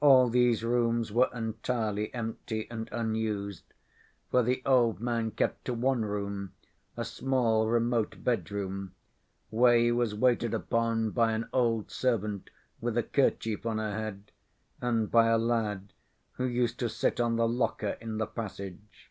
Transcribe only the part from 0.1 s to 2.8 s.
these rooms were entirely empty